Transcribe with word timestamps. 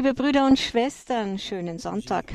Liebe 0.00 0.14
Brüder 0.14 0.46
und 0.46 0.58
Schwestern, 0.58 1.38
schönen 1.38 1.78
Sonntag. 1.78 2.34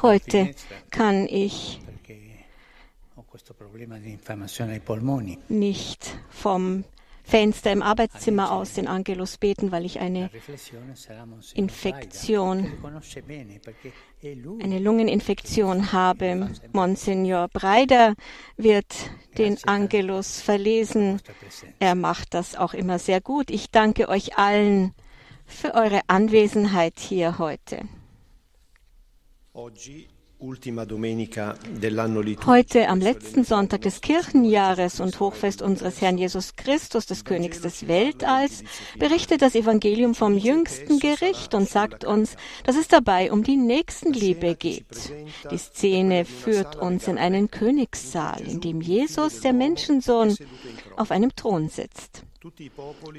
Heute 0.00 0.54
kann 0.90 1.28
ich 1.28 1.78
nicht 5.48 6.18
vom 6.30 6.84
Fenster 7.22 7.70
im 7.70 7.82
Arbeitszimmer 7.82 8.50
aus 8.50 8.72
den 8.72 8.88
Angelus 8.88 9.36
beten, 9.36 9.72
weil 9.72 9.84
ich 9.84 10.00
eine 10.00 10.30
Infektion, 11.52 12.66
eine 14.62 14.78
Lungeninfektion 14.78 15.92
habe. 15.92 16.50
Monsignor 16.72 17.48
Breider 17.48 18.14
wird 18.56 18.86
den 19.36 19.62
Angelus 19.64 20.40
verlesen. 20.40 21.20
Er 21.78 21.94
macht 21.94 22.32
das 22.32 22.56
auch 22.56 22.72
immer 22.72 22.98
sehr 22.98 23.20
gut. 23.20 23.50
Ich 23.50 23.70
danke 23.70 24.08
euch 24.08 24.38
allen 24.38 24.94
für 25.46 25.74
eure 25.74 26.00
Anwesenheit 26.08 26.94
hier 26.98 27.38
heute. 27.38 27.88
Heute 32.44 32.88
am 32.88 33.00
letzten 33.00 33.44
Sonntag 33.44 33.80
des 33.80 34.02
Kirchenjahres 34.02 35.00
und 35.00 35.18
Hochfest 35.18 35.62
unseres 35.62 36.02
Herrn 36.02 36.18
Jesus 36.18 36.56
Christus, 36.56 37.06
des 37.06 37.24
Königs 37.24 37.62
des 37.62 37.88
Weltalls, 37.88 38.62
berichtet 38.98 39.40
das 39.40 39.54
Evangelium 39.54 40.14
vom 40.14 40.36
jüngsten 40.36 40.98
Gericht 40.98 41.54
und 41.54 41.66
sagt 41.66 42.04
uns, 42.04 42.36
dass 42.64 42.76
es 42.76 42.86
dabei 42.86 43.32
um 43.32 43.44
die 43.44 43.56
Nächstenliebe 43.56 44.56
geht. 44.56 45.10
Die 45.50 45.56
Szene 45.56 46.26
führt 46.26 46.76
uns 46.76 47.08
in 47.08 47.16
einen 47.16 47.50
Königssaal, 47.50 48.42
in 48.42 48.60
dem 48.60 48.82
Jesus, 48.82 49.40
der 49.40 49.54
Menschensohn, 49.54 50.36
auf 50.96 51.10
einem 51.12 51.34
Thron 51.34 51.70
sitzt. 51.70 52.25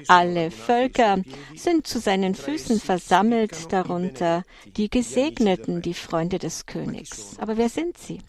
Alle 0.08 0.50
Völker 0.50 1.22
sind 1.54 1.86
zu 1.86 2.00
seinen 2.00 2.34
Füßen 2.34 2.80
versammelt, 2.80 3.72
darunter 3.72 4.44
die 4.76 4.88
Gesegneten, 4.88 5.82
die 5.82 5.94
Freunde 5.94 6.38
des 6.38 6.66
Königs. 6.66 7.36
Aber 7.38 7.56
wer 7.56 7.68
sind 7.68 7.98
sie? 7.98 8.20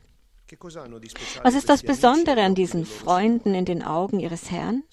Was 1.44 1.53
ist 1.53 1.69
das 1.69 1.83
Besondere 1.83 2.42
an 2.42 2.55
diesen 2.55 2.86
Freunden 2.86 3.53
in 3.53 3.66
den 3.66 3.83
Augen 3.83 4.19
ihres 4.19 4.50
Herrn? 4.50 4.83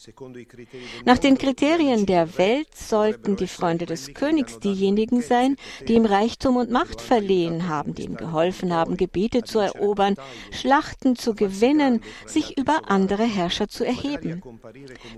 Nach 1.04 1.18
den 1.18 1.38
Kriterien 1.38 2.04
der 2.04 2.36
Welt 2.36 2.74
sollten 2.74 3.36
die 3.36 3.46
Freunde 3.46 3.86
des 3.86 4.12
Königs 4.12 4.58
diejenigen 4.58 5.22
sein, 5.22 5.56
die 5.88 5.94
ihm 5.94 6.04
Reichtum 6.04 6.56
und 6.56 6.70
Macht 6.70 7.00
verliehen 7.00 7.68
haben, 7.68 7.94
die 7.94 8.04
ihm 8.04 8.16
geholfen 8.16 8.74
haben, 8.74 8.96
Gebiete 8.96 9.44
zu 9.44 9.58
erobern, 9.58 10.16
Schlachten 10.50 11.16
zu 11.16 11.34
gewinnen, 11.34 12.02
sich 12.26 12.58
über 12.58 12.90
andere 12.90 13.24
Herrscher 13.24 13.68
zu 13.68 13.84
erheben. 13.84 14.42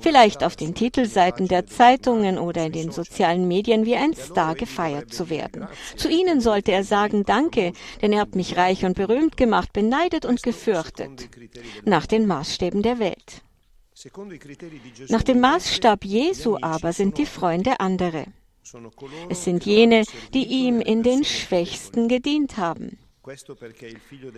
Vielleicht 0.00 0.44
auf 0.44 0.54
den 0.54 0.74
Titelseiten 0.74 1.48
der 1.48 1.66
Zeitungen 1.66 2.38
oder 2.38 2.66
in 2.66 2.72
den 2.72 2.92
sozialen 2.92 3.48
Medien 3.48 3.86
wie 3.86 3.96
ein 3.96 4.14
Star 4.14 4.54
gefeiert 4.54 5.12
zu 5.12 5.30
werden. 5.30 5.66
Zu 5.96 6.08
ihnen 6.08 6.40
sollte 6.40 6.72
er 6.72 6.84
sagen, 6.84 7.24
danke, 7.24 7.72
denn 8.02 8.12
ihr 8.12 8.20
habt 8.20 8.36
mich 8.36 8.56
reich 8.56 8.84
und 8.84 8.94
berühmt 8.94 9.36
gemacht, 9.36 9.72
beneidet 9.72 10.27
und 10.28 10.42
gefürchtet, 10.42 11.28
nach 11.84 12.06
den 12.06 12.26
Maßstäben 12.26 12.82
der 12.82 12.98
Welt. 12.98 13.42
Nach 15.08 15.22
dem 15.22 15.40
Maßstab 15.40 16.04
Jesu 16.04 16.56
aber 16.60 16.92
sind 16.92 17.18
die 17.18 17.26
Freunde 17.26 17.80
andere. 17.80 18.26
Es 19.28 19.44
sind 19.44 19.64
jene, 19.64 20.04
die 20.34 20.44
ihm 20.44 20.80
in 20.80 21.02
den 21.02 21.24
Schwächsten 21.24 22.06
gedient 22.06 22.58
haben. 22.58 22.98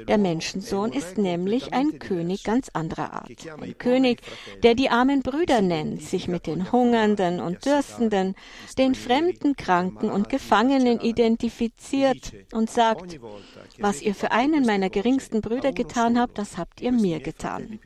Der 0.09 0.19
Menschensohn 0.19 0.93
ist 0.93 1.19
nämlich 1.19 1.73
ein 1.73 1.99
König 1.99 2.45
ganz 2.45 2.69
anderer 2.73 3.13
Art. 3.13 3.31
Ein 3.61 3.79
König, 3.79 4.21
der 4.63 4.75
die 4.75 4.91
armen 4.91 5.23
Brüder 5.23 5.61
nennt, 5.63 6.03
sich 6.03 6.29
mit 6.29 6.47
den 6.47 6.73
Hungernden 6.73 7.41
und 7.41 7.65
Dürstenden, 7.65 8.35
den 8.79 8.95
fremden 8.95 9.57
Kranken 9.57 10.11
und 10.11 10.29
Gefangenen 10.29 11.01
identifiziert 11.01 12.33
und 12.53 12.71
sagt, 12.71 13.21
was 13.79 14.03
ihr 14.03 14.15
für 14.15 14.33
einen 14.33 14.67
meiner 14.67 14.91
geringsten 14.91 15.41
Brüder 15.41 15.73
getan 15.73 16.19
habt, 16.19 16.39
das 16.39 16.59
habt 16.59 16.81
ihr 16.81 16.93
mir 16.93 17.21
getan. 17.21 17.79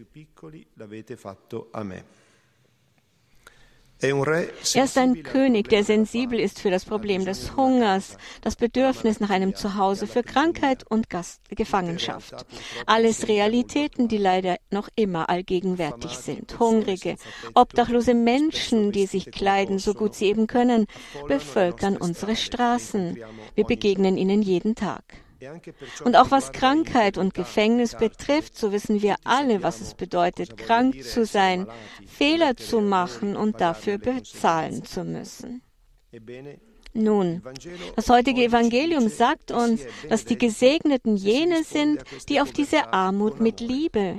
Er 4.75 4.85
ist 4.85 4.99
ein 4.99 5.23
König, 5.23 5.69
der 5.69 5.85
sensibel 5.85 6.39
ist 6.39 6.61
für 6.61 6.71
das 6.71 6.85
Problem 6.85 7.25
des 7.25 7.57
Hungers, 7.57 8.17
das 8.43 8.57
Bedürfnis 8.57 9.21
nach 9.21 9.31
einem 9.31 9.55
Zuhause 9.55 10.07
für 10.07 10.23
Krankheit 10.23 10.85
und 10.89 11.09
Gast 11.09 11.41
Gefangenschaft. 11.49 12.45
Alles 12.87 13.29
Realitäten, 13.29 14.09
die 14.09 14.19
leider 14.19 14.57
noch 14.71 14.89
immer 14.97 15.31
allgegenwärtig 15.31 16.13
sind. 16.13 16.59
Hungrige, 16.59 17.17
obdachlose 17.55 18.15
Menschen, 18.15 18.93
die 18.93 19.07
sich 19.07 19.31
kleiden, 19.31 19.79
so 19.79 19.95
gut 19.95 20.15
sie 20.15 20.27
eben 20.27 20.47
können, 20.47 20.87
bevölkern 21.27 21.97
unsere 21.97 22.37
Straßen. 22.37 23.19
Wir 23.55 23.65
begegnen 23.65 24.17
ihnen 24.17 24.43
jeden 24.43 24.75
Tag. 24.75 25.24
Und 26.05 26.17
auch 26.17 26.31
was 26.31 26.53
Krankheit 26.53 27.19
und 27.19 27.35
Gefängnis 27.35 27.95
betrifft, 27.97 28.57
so 28.57 28.73
wissen 28.73 29.03
wir 29.03 29.17
alle, 29.25 29.63
was 29.63 29.81
es 29.81 29.95
bedeutet, 29.95 30.57
krank 30.57 31.03
zu 31.03 31.25
sein, 31.25 31.67
Fehler 32.07 32.57
zu 32.57 32.81
machen 32.81 33.37
und 33.37 33.61
dafür 33.61 33.99
bezahlen 33.99 34.85
zu 34.85 35.05
müssen. 35.05 35.63
Nun, 36.93 37.43
das 37.97 38.09
heutige 38.09 38.45
Evangelium 38.45 39.09
sagt 39.09 39.51
uns, 39.51 39.83
dass 40.09 40.25
die 40.25 40.39
Gesegneten 40.39 41.17
jene 41.17 41.65
sind, 41.65 42.05
die 42.29 42.41
auf 42.41 42.53
diese 42.53 42.93
Armut 42.93 43.41
mit 43.41 43.61
Liebe, 43.61 44.19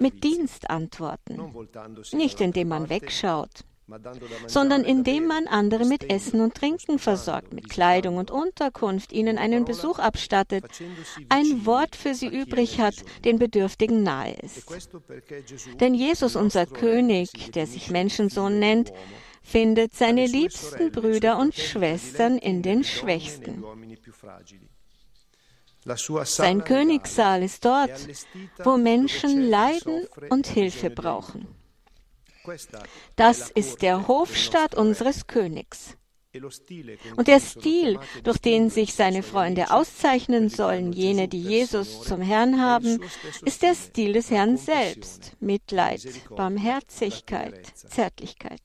mit 0.00 0.24
Dienst 0.24 0.68
antworten. 0.68 1.40
Nicht 2.12 2.40
indem 2.40 2.68
man 2.68 2.88
wegschaut, 2.88 3.64
sondern 4.46 4.84
indem 4.84 5.26
man 5.26 5.46
andere 5.46 5.84
mit 5.84 6.10
Essen 6.10 6.40
und 6.40 6.54
Trinken 6.54 6.98
versorgt, 6.98 7.52
mit 7.52 7.68
Kleidung 7.68 8.16
und 8.16 8.30
Unterkunft, 8.30 9.12
ihnen 9.12 9.38
einen 9.38 9.64
Besuch 9.64 9.98
abstattet, 9.98 10.64
ein 11.28 11.64
Wort 11.66 11.96
für 11.96 12.14
sie 12.14 12.28
übrig 12.28 12.80
hat, 12.80 12.94
den 13.24 13.38
Bedürftigen 13.38 14.02
nahe 14.02 14.34
ist. 14.42 14.66
Denn 15.80 15.94
Jesus, 15.94 16.36
unser 16.36 16.66
König, 16.66 17.52
der 17.52 17.66
sich 17.66 17.90
Menschensohn 17.90 18.58
nennt, 18.58 18.92
findet 19.42 19.94
seine 19.94 20.26
liebsten 20.26 20.92
Brüder 20.92 21.38
und 21.38 21.54
Schwestern 21.54 22.36
in 22.36 22.62
den 22.62 22.84
Schwächsten. 22.84 23.64
Sein 26.24 26.64
Königssaal 26.64 27.42
ist 27.42 27.64
dort, 27.64 28.08
wo 28.62 28.76
Menschen 28.76 29.48
leiden 29.48 30.06
und 30.28 30.46
Hilfe 30.46 30.90
brauchen. 30.90 31.57
Das 33.16 33.50
ist 33.50 33.82
der 33.82 34.08
Hofstaat 34.08 34.74
unseres 34.74 35.26
Königs. 35.26 35.96
Und 37.16 37.26
der 37.26 37.40
Stil, 37.40 37.98
durch 38.22 38.38
den 38.38 38.70
sich 38.70 38.94
seine 38.94 39.22
Freunde 39.22 39.70
auszeichnen 39.70 40.50
sollen, 40.50 40.92
jene, 40.92 41.26
die 41.26 41.40
Jesus 41.40 42.02
zum 42.02 42.20
Herrn 42.20 42.60
haben, 42.60 43.00
ist 43.44 43.62
der 43.62 43.74
Stil 43.74 44.12
des 44.12 44.30
Herrn 44.30 44.56
selbst. 44.56 45.32
Mitleid, 45.40 46.06
Barmherzigkeit, 46.30 47.66
Zärtlichkeit. 47.74 48.60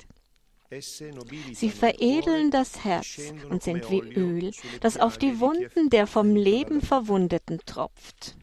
Sie 1.54 1.70
veredeln 1.70 2.52
das 2.52 2.84
Herz 2.84 3.34
und 3.50 3.62
sind 3.64 3.90
wie 3.92 4.02
Öl, 4.02 4.52
das 4.82 4.98
auf 4.98 5.18
die 5.18 5.40
Wunden 5.40 5.90
der 5.90 6.08
vom 6.08 6.36
Leben 6.36 6.82
Verwundeten 6.82 7.60
tropft. 7.66 8.36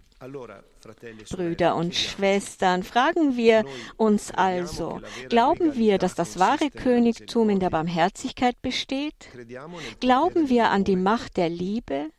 Brüder 1.30 1.76
und 1.76 1.94
Schwestern, 1.94 2.82
fragen 2.82 3.38
wir 3.38 3.64
uns 3.96 4.30
also, 4.30 5.00
glauben 5.30 5.76
wir, 5.76 5.96
dass 5.96 6.14
das 6.14 6.38
wahre 6.38 6.70
Königtum 6.70 7.48
in 7.48 7.58
der 7.58 7.70
Barmherzigkeit 7.70 8.60
besteht? 8.60 9.30
Glauben 9.98 10.50
wir 10.50 10.68
an 10.68 10.84
die 10.84 10.96
Macht 10.96 11.38
der 11.38 11.48
Liebe? 11.48 12.10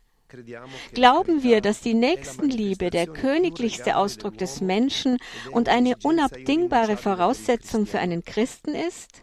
Glauben 0.94 1.44
wir, 1.44 1.60
dass 1.60 1.80
die 1.80 1.94
Nächstenliebe 1.94 2.90
der 2.90 3.06
königlichste 3.06 3.96
Ausdruck 3.96 4.36
des 4.36 4.60
Menschen 4.60 5.18
und 5.52 5.68
eine 5.68 5.94
unabdingbare 6.02 6.96
Voraussetzung 6.96 7.86
für 7.86 8.00
einen 8.00 8.24
Christen 8.24 8.74
ist? 8.74 9.22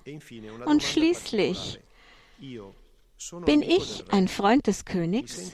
Und 0.66 0.84
schließlich, 0.84 1.80
bin 3.46 3.62
ich 3.62 4.06
ein 4.10 4.28
Freund 4.28 4.68
des 4.68 4.86
Königs? 4.86 5.54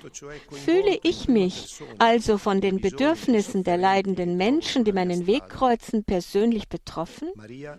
Fühle 0.52 1.00
ich 1.04 1.28
mich 1.28 1.82
also 1.98 2.38
von 2.38 2.62
den 2.62 2.80
Bedürfnissen 2.80 3.64
der 3.64 3.78
leidenden 3.78 4.38
Menschen, 4.38 4.84
die 4.84 4.94
meinen 4.94 5.28
Weg 5.28 5.50
kreuzen, 5.50 6.04
persönlich 6.04 6.68
betroffen? 6.70 7.30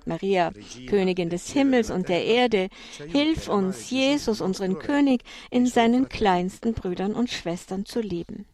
Maria, 0.04 0.52
Königin 0.88 1.30
des 1.30 1.50
Himmels 1.52 1.90
und 1.90 2.08
der 2.08 2.24
Erde, 2.24 2.68
hilf 3.08 3.48
uns, 3.48 3.90
Jesus, 3.90 4.40
unseren 4.40 4.78
König, 4.78 5.22
in 5.50 5.66
seinen 5.66 6.08
kleinsten 6.08 6.74
Brüdern 6.74 7.14
und 7.14 7.30
Schwestern 7.30 7.84
zu 7.84 8.00
lieben. 8.00 8.46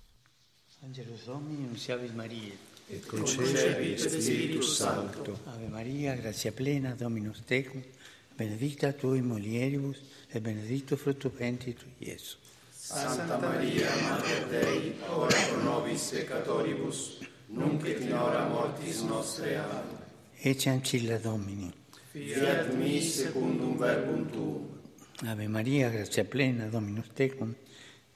Et 2.93 3.09
concepi 3.09 3.97
Spiritus 3.97 4.79
Sancto. 4.79 5.33
Ave 5.47 5.69
Maria, 5.71 6.15
gratia 6.15 6.51
plena, 6.51 6.95
Dominus 6.95 7.43
tecum, 7.47 7.83
benedicta 8.35 8.93
tu 8.93 9.15
in 9.15 9.25
mulieribus, 9.25 9.99
e 10.29 10.41
benedetto 10.41 10.97
frutto 10.97 11.31
ventris 11.35 11.77
tu, 11.77 11.87
Gesù. 11.99 12.37
Santa 12.71 13.39
Maria, 13.39 13.89
Mater 14.03 14.47
Dei, 14.49 14.95
ora 15.07 15.37
pro 15.49 15.63
nobis 15.63 16.11
peccatoribus, 16.11 17.19
nunc 17.47 17.87
et 17.87 18.01
in 18.01 18.13
hora 18.13 18.47
mortis 18.47 19.03
nostre. 19.03 19.57
Amen. 19.57 20.01
Ece 20.35 20.71
ancilla 20.71 21.19
Domini. 21.19 21.73
Fiat 22.11 22.73
mi 22.75 23.01
secundum 23.01 23.77
verbum 23.77 24.31
tuum. 24.31 24.81
Ave 25.25 25.47
Maria, 25.47 25.89
grazia 25.91 26.25
plena, 26.25 26.67
Dominus 26.67 27.07
tecum, 27.15 27.55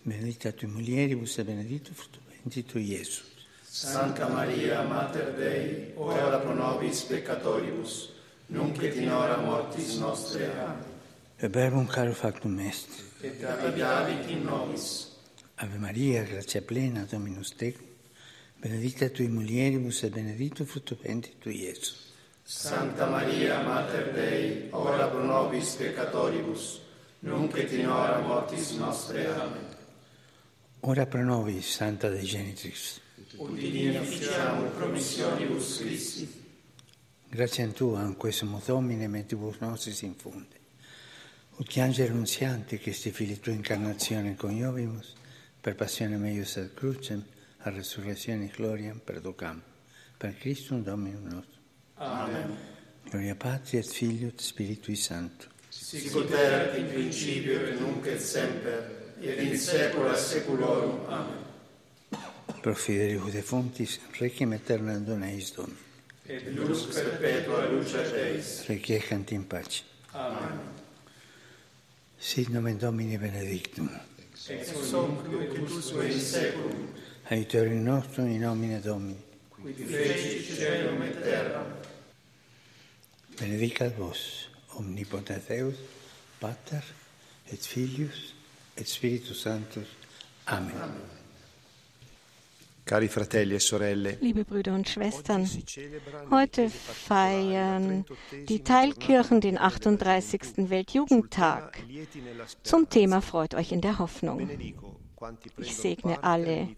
benedicta 0.02 0.50
tui 0.50 0.68
mulieribus 0.68 1.38
e 1.38 1.44
benedictus 1.44 1.94
fructus 1.94 2.22
ventris 2.28 2.64
tui, 2.64 2.90
Iesus. 2.90 3.34
Santa 3.62 4.26
Maria, 4.26 4.82
Mater 4.82 5.32
Dei, 5.34 5.92
ora 5.94 6.38
pro 6.38 6.52
nobis 6.52 7.02
peccatoribus, 7.02 8.12
nunc 8.46 8.82
et 8.82 8.96
in 8.96 9.10
hora 9.10 9.36
mortis 9.36 9.98
nostre. 9.98 10.50
Amen. 10.50 10.94
Verbum 11.38 11.86
caro 11.86 12.12
factum 12.12 12.58
est. 12.60 12.88
Et 13.22 13.44
abitavit 13.44 14.30
in 14.30 14.44
nobis. 14.44 15.08
Ave 15.56 15.78
Maria, 15.78 16.22
grazia 16.24 16.62
plena, 16.62 17.06
Dominus 17.10 17.54
tecum, 17.56 17.84
benedicta 18.60 19.08
tui 19.08 19.28
mulieribus 19.28 20.02
e 20.02 20.10
benedictus 20.10 20.68
fructus 20.68 20.98
ventris 21.02 21.34
tui, 21.38 21.62
Iesus. 21.62 22.12
Santa 22.42 23.06
Maria, 23.06 23.60
Mater 23.62 24.12
Dei, 24.12 24.68
ora 24.70 25.08
pro 25.08 25.24
nobis 25.24 25.74
peccatoribus, 25.74 26.80
nunc 27.20 27.56
et 27.56 27.72
in 27.72 27.88
hora 27.88 28.20
mortis 28.20 28.72
nostre. 28.72 29.26
Amen. 29.26 29.66
Ora 30.80 31.06
pro 31.06 31.24
nobis, 31.24 31.66
Santa 31.66 32.08
Dei 32.08 32.24
Genitrix. 32.24 33.00
Udini 33.36 33.96
officiamur 33.96 34.70
promissionibus 34.70 35.78
Christi. 35.78 36.45
Grazie 37.36 37.64
a 37.64 37.68
Tua, 37.68 38.02
in 38.02 38.16
questo 38.16 38.46
Domine, 38.64 39.08
mentibus 39.08 39.58
nostris 39.58 40.00
infunde. 40.00 40.56
Ut 41.56 41.76
angelo 41.76 42.12
annunziante, 42.12 42.78
che 42.78 42.94
sti 42.94 43.10
fili 43.10 43.38
Tua 43.38 43.52
incarnazione 43.52 44.34
coniovimus, 44.34 45.12
per 45.60 45.74
passione 45.74 46.16
meius 46.16 46.56
ad 46.56 46.72
crucem, 46.72 47.22
a 47.58 47.68
resurrezione 47.68 48.46
gloriam 48.46 49.00
perducam. 49.04 49.60
Per 50.16 50.34
Christum 50.38 50.82
Dominum 50.82 51.24
nostrum. 51.24 51.62
Amen. 51.96 52.56
Gloria 53.10 53.34
Patri 53.34 53.76
et 53.76 53.86
Filio 53.86 54.28
et 54.28 54.40
Spiritui 54.40 54.96
Sancto. 54.96 55.48
Sicut 55.68 56.30
erat 56.30 56.78
in 56.78 56.88
principio 56.88 57.60
et 57.66 57.78
nunc 57.78 58.06
et 58.06 58.18
semper, 58.18 59.12
et 59.20 59.42
in 59.42 59.58
saecula 59.58 60.16
saeculorum. 60.16 61.04
Amen. 61.06 61.44
Pro 62.62 62.74
Fidelibus 62.74 63.32
defunctis, 63.32 64.00
requiem 64.12 64.52
aeternam 64.52 65.04
dona 65.04 65.28
eis 65.28 65.52
Domini. 65.52 65.84
et 66.28 66.50
lux 66.50 66.86
perpetua 66.94 67.66
luce 67.70 67.92
Deis. 68.12 68.64
Requiescant 68.68 69.32
in 69.32 69.42
pace. 69.42 69.84
Amen. 70.14 70.58
Sit 72.18 72.48
nomen 72.48 72.78
Domini 72.78 73.18
benedictum. 73.18 73.90
Ex 74.48 74.72
hoc 74.92 75.28
nunc 75.30 75.54
et 75.54 75.58
usque 75.60 76.04
in 76.04 76.20
seculum. 76.20 76.88
Aiutorium 77.30 77.82
nostrum 77.82 78.26
in 78.26 78.40
nomine 78.40 78.80
Domini. 78.80 79.16
Qui 79.50 79.72
feci 79.72 80.42
celum 80.42 81.02
et 81.02 81.22
terram. 81.22 81.66
Benedicat 83.38 83.94
vos, 83.96 84.48
omnipotens 84.78 85.42
Deus, 85.48 85.74
Pater, 86.40 86.82
et 87.52 87.66
Filius, 87.66 88.34
et 88.76 88.86
Spiritus 88.86 89.42
Sanctus. 89.42 89.88
Amen. 90.46 90.72
Amen. 90.76 91.25
Liebe 92.88 94.44
Brüder 94.44 94.74
und 94.74 94.88
Schwestern, 94.88 95.48
heute 96.30 96.70
feiern 96.70 98.04
die 98.48 98.62
Teilkirchen 98.62 99.40
den 99.40 99.58
38. 99.58 100.70
Weltjugendtag. 100.70 101.82
Zum 102.62 102.88
Thema 102.88 103.22
Freut 103.22 103.56
euch 103.56 103.72
in 103.72 103.80
der 103.80 103.98
Hoffnung. 103.98 104.48
Ich 105.58 105.76
segne 105.76 106.22
alle, 106.22 106.68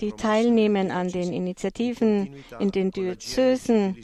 die 0.00 0.12
teilnehmen 0.12 0.90
an 0.90 1.08
den 1.08 1.32
Initiativen 1.32 2.44
in 2.58 2.70
den 2.70 2.90
Diözesen 2.90 3.96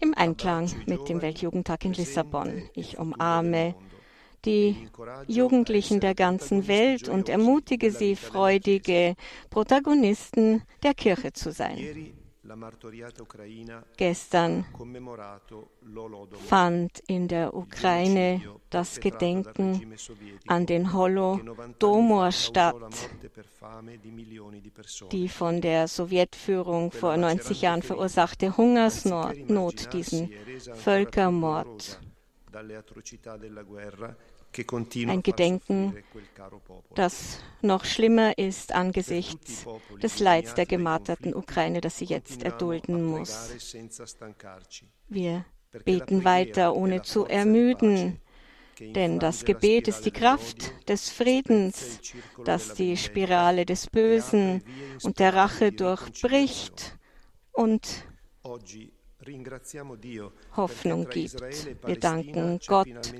im 0.00 0.14
Einklang 0.14 0.70
mit 0.86 1.08
dem 1.10 1.20
Weltjugendtag 1.20 1.84
in 1.84 1.92
Lissabon. 1.92 2.62
Ich 2.72 2.98
umarme 2.98 3.74
die 4.44 4.88
Jugendlichen 5.26 6.00
der 6.00 6.14
ganzen 6.14 6.68
Welt 6.68 7.08
und 7.08 7.28
ermutige 7.28 7.90
sie, 7.90 8.16
freudige 8.16 9.14
Protagonisten 9.50 10.62
der 10.82 10.94
Kirche 10.94 11.32
zu 11.32 11.52
sein. 11.52 12.14
Gestern 13.96 14.64
fand 16.46 17.02
in 17.06 17.28
der 17.28 17.54
Ukraine 17.54 18.40
das 18.70 19.00
Gedenken 19.00 19.94
an 20.46 20.64
den 20.64 20.92
Holodomor 20.92 22.32
statt, 22.32 22.76
die 25.12 25.28
von 25.28 25.60
der 25.60 25.88
Sowjetführung 25.88 26.90
vor 26.90 27.16
90 27.16 27.62
Jahren 27.62 27.82
verursachte 27.82 28.56
Hungersnot, 28.56 29.92
diesen 29.92 30.30
Völkermord. 30.74 32.00
Ein 35.06 35.22
Gedenken, 35.22 35.96
das 36.94 37.40
noch 37.60 37.84
schlimmer 37.84 38.38
ist 38.38 38.72
angesichts 38.72 39.66
des 40.02 40.18
Leids 40.18 40.54
der 40.54 40.66
gemarterten 40.66 41.34
Ukraine, 41.34 41.80
das 41.80 41.98
sie 41.98 42.06
jetzt 42.06 42.42
erdulden 42.42 43.04
muss. 43.04 43.52
Wir 45.08 45.44
beten 45.84 46.24
weiter, 46.24 46.74
ohne 46.74 47.02
zu 47.02 47.26
ermüden, 47.26 48.20
denn 48.80 49.18
das 49.18 49.44
Gebet 49.44 49.88
ist 49.88 50.02
die 50.06 50.10
Kraft 50.10 50.72
des 50.88 51.10
Friedens, 51.10 52.00
das 52.44 52.74
die 52.74 52.96
Spirale 52.96 53.66
des 53.66 53.88
Bösen 53.88 54.62
und 55.02 55.18
der 55.18 55.34
Rache 55.34 55.72
durchbricht 55.72 56.96
und 57.52 58.06
Hoffnung 60.56 61.08
gibt. 61.08 61.86
Wir 61.86 61.98
danken 61.98 62.60
Gott, 62.66 63.14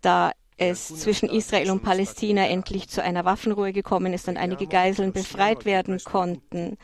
da 0.00 0.32
es 0.58 0.88
zwischen 0.88 1.28
Israel 1.28 1.70
und 1.70 1.82
Palästina 1.82 2.46
endlich 2.46 2.88
zu 2.88 3.02
einer 3.02 3.24
Waffenruhe 3.24 3.72
gekommen 3.72 4.12
ist 4.12 4.28
und 4.28 4.36
einige 4.36 4.66
Geiseln 4.66 5.12
befreit 5.12 5.64
werden 5.64 6.00
konnten. 6.04 6.76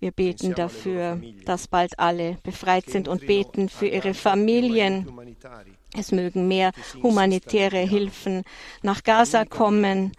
Wir 0.00 0.10
beten 0.10 0.54
dafür, 0.54 1.20
dass 1.44 1.68
bald 1.68 1.98
alle 1.98 2.38
befreit 2.42 2.86
sind 2.86 3.06
und 3.06 3.26
beten 3.26 3.68
für 3.68 3.86
ihre 3.86 4.14
Familien. 4.14 5.36
Es 5.96 6.10
mögen 6.10 6.48
mehr 6.48 6.72
humanitäre 7.02 7.78
Hilfen 7.78 8.42
nach 8.82 9.04
Gaza 9.04 9.44
kommen. 9.44 10.12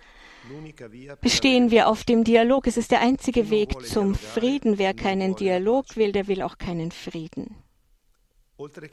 Bestehen 1.21 1.71
wir 1.71 1.87
auf 1.87 2.03
dem 2.03 2.23
Dialog. 2.23 2.67
Es 2.67 2.77
ist 2.77 2.91
der 2.91 3.01
einzige 3.01 3.49
Weg 3.49 3.85
zum 3.85 4.15
Frieden. 4.15 4.77
Wer 4.77 4.93
keinen 4.93 5.35
Dialog 5.35 5.95
will, 5.95 6.11
der 6.11 6.27
will 6.27 6.41
auch 6.41 6.57
keinen 6.57 6.91
Frieden. 6.91 7.55
Außer 8.57 8.85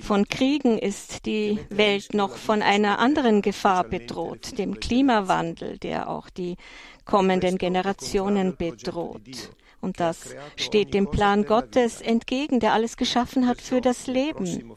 von 0.00 0.28
Kriegen 0.28 0.78
ist 0.78 1.26
die 1.26 1.58
Welt 1.70 2.14
noch 2.14 2.36
von 2.36 2.62
einer 2.62 2.98
anderen 2.98 3.42
Gefahr 3.42 3.84
bedroht, 3.84 4.58
dem 4.58 4.80
Klimawandel, 4.80 5.78
der 5.78 6.08
auch 6.08 6.30
die 6.30 6.56
kommenden 7.04 7.58
Generationen 7.58 8.56
bedroht. 8.56 9.52
Und 9.82 9.98
das 9.98 10.36
steht 10.54 10.94
dem 10.94 11.10
Plan 11.10 11.44
Gottes 11.44 12.00
entgegen, 12.00 12.60
der 12.60 12.72
alles 12.72 12.96
geschaffen 12.96 13.48
hat 13.48 13.60
für 13.60 13.80
das 13.80 14.06
Leben. 14.06 14.72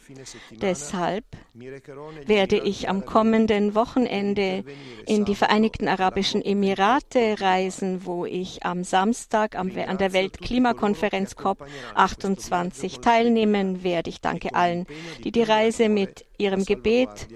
Deshalb 0.50 1.24
werde 1.54 2.58
ich 2.58 2.90
am 2.90 3.06
kommenden 3.06 3.76
Wochenende 3.76 4.64
in 5.06 5.24
die 5.24 5.36
Vereinigten 5.36 5.88
Arabischen 5.88 6.44
Emirate 6.44 7.40
reisen, 7.40 8.08
wo 8.08 8.26
ich 8.26 8.66
am 8.66 8.84
Samstag 8.84 9.56
an 9.56 9.70
der 9.70 10.12
Weltklimakonferenz 10.12 11.34
COP28 11.34 13.02
teilnehmen 13.02 13.84
werde. 13.84 14.10
Ich 14.10 14.22
danke 14.22 14.56
allen, 14.56 14.88
die 15.24 15.32
die 15.32 15.44
Reise 15.44 15.88
mit 15.88 16.26
ihrem 16.40 16.66
Gebet 16.66 17.28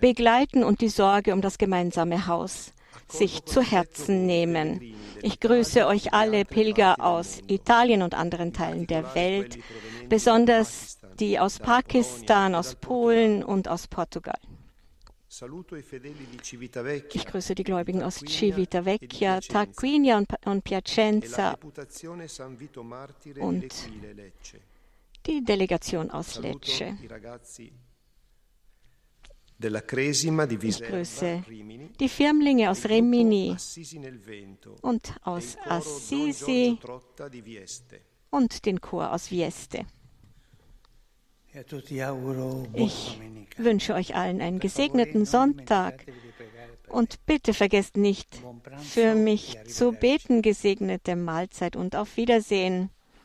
begleiten 0.00 0.64
und 0.64 0.80
die 0.80 0.88
Sorge 0.88 1.34
um 1.34 1.42
das 1.42 1.58
gemeinsame 1.58 2.26
Haus 2.26 2.72
sich 3.12 3.44
zu 3.44 3.62
Herzen 3.62 4.26
nehmen. 4.26 4.80
Ich 5.22 5.38
grüße 5.38 5.86
euch 5.86 6.12
alle 6.12 6.44
Pilger 6.44 7.00
aus 7.00 7.40
Italien 7.46 8.02
und 8.02 8.14
anderen 8.14 8.52
Teilen 8.52 8.86
der 8.86 9.14
Welt, 9.14 9.58
besonders 10.08 10.98
die 11.20 11.38
aus 11.38 11.58
Pakistan, 11.58 12.54
aus 12.54 12.74
Polen 12.74 13.44
und 13.44 13.68
aus 13.68 13.86
Portugal. 13.86 14.38
Ich 17.12 17.26
grüße 17.26 17.54
die 17.54 17.64
Gläubigen 17.64 18.02
aus 18.02 18.16
Civitavecchia, 18.16 19.40
Tarquinia 19.40 20.22
und 20.44 20.64
Piacenza 20.64 21.56
und 23.40 23.72
die 25.26 25.44
Delegation 25.44 26.10
aus 26.10 26.38
Lecce. 26.38 26.96
Ich 29.58 30.82
grüße 30.82 31.44
die 32.00 32.08
Firmlinge 32.08 32.70
aus 32.70 32.84
Remini 32.86 33.56
und 34.82 35.14
aus 35.22 35.56
Assisi. 35.64 36.78
Und 38.30 38.64
den 38.64 38.80
Chor 38.80 39.12
aus 39.12 39.28
Vieste. 39.28 39.84
Ich 42.74 43.20
wünsche 43.58 43.94
euch 43.94 44.14
allen 44.14 44.40
einen 44.40 44.58
gesegneten 44.58 45.26
Sonntag. 45.26 46.06
und 46.88 47.24
bitte 47.26 47.54
vergesst 47.54 47.96
nicht, 47.96 48.42
für 48.78 49.14
mich 49.14 49.56
zu 49.66 49.92
beten, 49.92 50.42
gesegnete 50.42 51.16
Mahlzeit 51.16 51.76
und 51.76 51.96
auf 51.96 52.16
Wiedersehen. 52.16 52.90